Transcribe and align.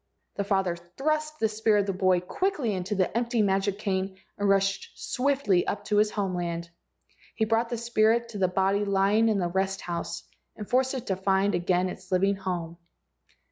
The 0.37 0.43
father 0.43 0.75
thrust 0.75 1.37
the 1.39 1.47
spirit 1.47 1.81
of 1.81 1.85
the 1.85 1.93
boy 1.93 2.21
quickly 2.21 2.73
into 2.73 2.95
the 2.95 3.15
empty 3.15 3.43
magic 3.43 3.77
cane 3.77 4.17
and 4.35 4.49
rushed 4.49 4.89
swiftly 4.95 5.67
up 5.67 5.85
to 5.85 5.97
his 5.97 6.09
home 6.09 6.33
land. 6.35 6.71
He 7.35 7.45
brought 7.45 7.69
the 7.69 7.77
spirit 7.77 8.29
to 8.29 8.39
the 8.39 8.47
body 8.47 8.83
lying 8.83 9.29
in 9.29 9.37
the 9.37 9.47
rest 9.47 9.81
house 9.81 10.23
and 10.55 10.67
forced 10.67 10.95
it 10.95 11.05
to 11.05 11.15
find 11.15 11.53
again 11.53 11.87
its 11.87 12.11
living 12.11 12.37
home. 12.37 12.77